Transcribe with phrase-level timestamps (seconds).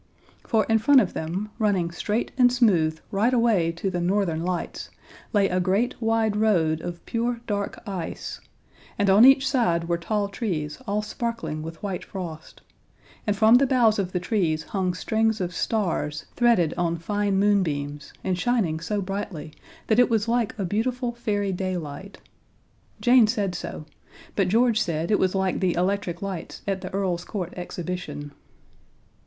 [0.47, 4.89] For in front of them, running straight and smooth right away to the Northern Lights,
[5.31, 8.41] lay a great wide road of pure dark ice,
[8.97, 12.63] and on each side were tall trees all sparkling with white frost,
[13.27, 18.11] and from the boughs of the trees hung strings of stars threaded on fine moonbeams,
[18.23, 19.53] and shining so brightly
[19.85, 22.17] that it was like a beautiful fairy daylight.
[22.99, 23.85] Jane said so;
[24.35, 28.31] but George said it was like the electric lights at the Earl's Court Exhibition.